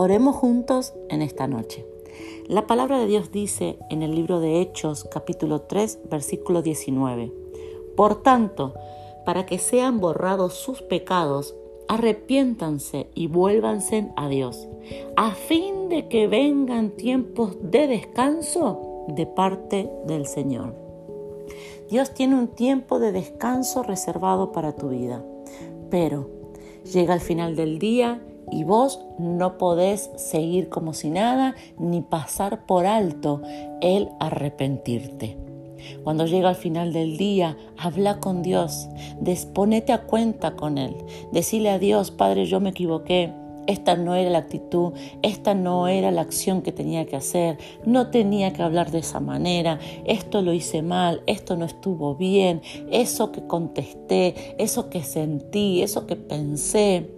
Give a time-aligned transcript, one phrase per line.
[0.00, 1.84] Oremos juntos en esta noche.
[2.46, 7.32] La palabra de Dios dice en el libro de Hechos capítulo 3 versículo 19.
[7.96, 8.74] Por tanto,
[9.26, 11.56] para que sean borrados sus pecados,
[11.88, 14.68] arrepiéntanse y vuélvanse a Dios,
[15.16, 20.76] a fin de que vengan tiempos de descanso de parte del Señor.
[21.90, 25.24] Dios tiene un tiempo de descanso reservado para tu vida,
[25.90, 26.30] pero
[26.84, 32.66] llega el final del día y vos no podés seguir como si nada ni pasar
[32.66, 33.42] por alto
[33.80, 35.38] el arrepentirte.
[36.04, 38.88] Cuando llega al final del día, habla con Dios,
[39.20, 40.96] desponete a cuenta con Él,
[41.32, 43.32] decile a Dios, Padre, yo me equivoqué,
[43.68, 48.08] esta no era la actitud, esta no era la acción que tenía que hacer, no
[48.08, 53.30] tenía que hablar de esa manera, esto lo hice mal, esto no estuvo bien, eso
[53.30, 57.10] que contesté, eso que sentí, eso que pensé,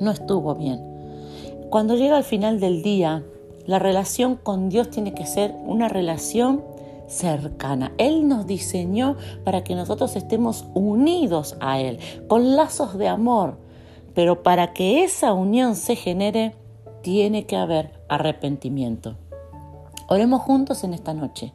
[0.00, 0.80] no estuvo bien.
[1.70, 3.24] Cuando llega al final del día,
[3.66, 6.62] la relación con Dios tiene que ser una relación
[7.06, 7.92] cercana.
[7.98, 13.58] Él nos diseñó para que nosotros estemos unidos a Él, con lazos de amor.
[14.14, 16.54] Pero para que esa unión se genere,
[17.02, 19.16] tiene que haber arrepentimiento.
[20.08, 21.52] Oremos juntos en esta noche.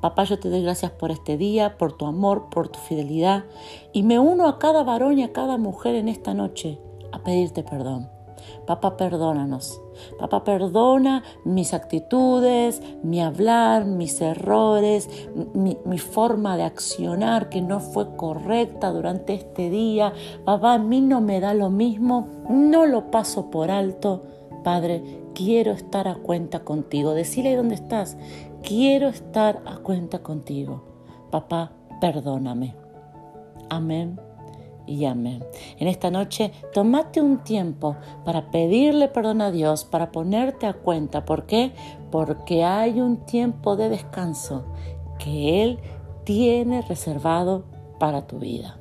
[0.00, 3.44] Papá, yo te doy gracias por este día, por tu amor, por tu fidelidad,
[3.92, 6.78] y me uno a cada varón y a cada mujer en esta noche
[7.12, 8.18] a pedirte perdón.
[8.66, 9.80] Papá, perdónanos.
[10.18, 15.08] Papá, perdona mis actitudes, mi hablar, mis errores,
[15.54, 20.12] mi, forma de accionar que no fue correcta durante este día.
[20.44, 24.22] Papá, a mí no me da lo mismo, no lo paso por alto.
[24.62, 25.02] Padre,
[25.34, 27.14] quiero estar a cuenta contigo.
[27.14, 28.16] Decile dónde estás.
[28.62, 30.82] Quiero estar a cuenta contigo.
[31.30, 32.74] Papá, perdóname.
[33.70, 34.27] Amén
[34.88, 35.44] y amén.
[35.78, 41.24] En esta noche, tomate un tiempo para pedirle perdón a Dios, para ponerte a cuenta.
[41.24, 41.72] ¿Por qué?
[42.10, 44.64] Porque hay un tiempo de descanso
[45.18, 45.78] que Él
[46.24, 47.64] tiene reservado
[47.98, 48.78] para tu vida.